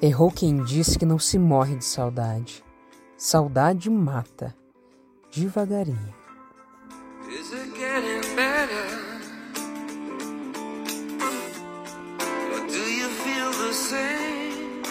Errou 0.00 0.30
quem 0.30 0.62
disse 0.62 0.96
que 0.96 1.04
não 1.04 1.18
se 1.18 1.36
morre 1.40 1.74
de 1.74 1.84
saudade. 1.84 2.64
Saudade 3.16 3.90
mata, 3.90 4.54
devagarinho. 5.34 6.14
Is 7.28 7.52
it 7.52 7.72
getting 7.76 8.20
better? 8.36 8.86
Or 12.54 12.60
do 12.68 12.78
you 12.78 13.08
feel 13.08 13.50
the 13.50 13.72
same? 13.74 14.82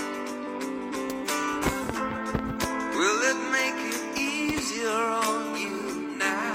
Will 2.93 3.21
it 3.23 3.37
make 3.49 3.79
it 3.87 4.19
easier 4.19 4.89
on 4.89 5.55
you 5.55 6.17
now? 6.17 6.53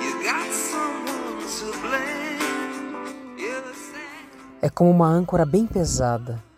You 0.00 0.22
got 0.22 0.48
someone 0.52 1.42
to 1.58 1.72
blame. 1.80 2.24
É 4.62 4.70
como 4.70 4.92
uma 4.92 5.08
âncora 5.08 5.44
bem 5.44 5.66
pesada 5.66 6.53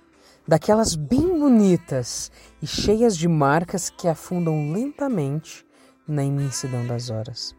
daquelas 0.47 0.95
bem 0.95 1.39
bonitas 1.39 2.31
e 2.63 2.67
cheias 2.67 3.17
de 3.17 3.27
marcas 3.27 3.91
que 3.91 4.07
afundam 4.07 4.73
lentamente 4.73 5.67
na 6.07 6.23
imensidão 6.23 6.87
das 6.87 7.11
horas. 7.11 7.55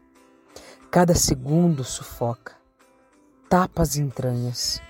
Cada 0.90 1.14
segundo 1.14 1.84
sufoca, 1.84 2.55
tapa 3.50 3.81
as 3.81 3.98
entranhas, 3.98 4.81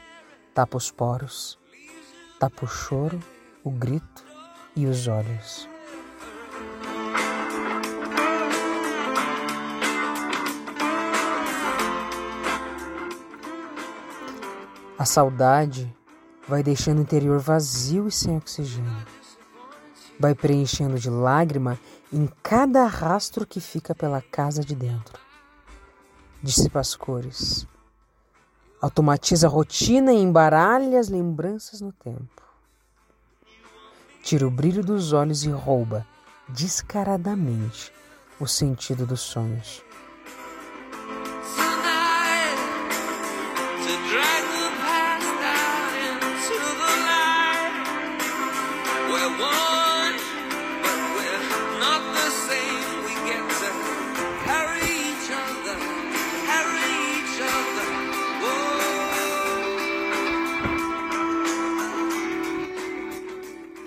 tapa 0.53 0.77
os 0.77 0.91
poros, 0.91 1.57
tapa 2.39 2.65
o 2.65 2.67
choro, 2.67 3.19
o 3.63 3.71
grito 3.71 4.23
e 4.75 4.85
os 4.85 5.07
olhos. 5.07 5.67
A 14.99 15.05
saudade 15.05 15.96
vai 16.47 16.63
deixando 16.63 16.99
o 16.99 17.01
interior 17.01 17.39
vazio 17.39 18.07
e 18.07 18.11
sem 18.11 18.37
oxigênio. 18.37 19.05
Vai 20.19 20.33
preenchendo 20.33 20.97
de 20.97 21.09
lágrima 21.09 21.77
em 22.11 22.27
cada 22.41 22.85
rastro 22.85 23.45
que 23.45 23.59
fica 23.59 23.93
pela 23.93 24.21
casa 24.21 24.63
de 24.63 24.73
dentro. 24.73 25.19
Dissipa 26.41 26.79
as 26.79 26.95
cores. 26.95 27.67
Automatiza 28.81 29.47
a 29.47 29.49
rotina 29.49 30.13
e 30.13 30.21
embaralha 30.21 30.99
as 30.99 31.09
lembranças 31.09 31.81
no 31.81 31.91
tempo. 31.91 32.43
Tira 34.23 34.47
o 34.47 34.51
brilho 34.51 34.83
dos 34.83 35.13
olhos 35.13 35.43
e 35.43 35.49
rouba, 35.49 36.05
descaradamente, 36.49 37.91
o 38.39 38.47
sentido 38.47 39.05
dos 39.05 39.21
sonhos. 39.21 39.83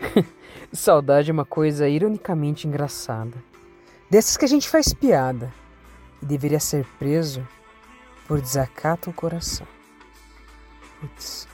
Saudade 0.72 1.30
é 1.30 1.32
uma 1.32 1.44
coisa 1.44 1.88
ironicamente 1.88 2.66
engraçada. 2.66 3.36
Dessas 4.08 4.36
que 4.36 4.44
a 4.44 4.48
gente 4.48 4.68
faz 4.68 4.92
piada 4.92 5.52
e 6.22 6.26
deveria 6.26 6.60
ser 6.60 6.84
preso 6.98 7.46
por 8.26 8.40
desacato 8.40 9.10
ao 9.10 9.14
coração. 9.14 9.66
Putz, 11.00 11.48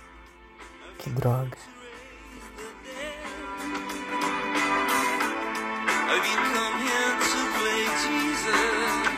que 0.99 1.11
droga. 1.11 1.57
Have 6.09 6.27
you 6.27 6.39
come 6.55 6.77
here 6.83 7.17
to 7.19 7.41
play 7.59 7.85
Jesus? 7.85 9.16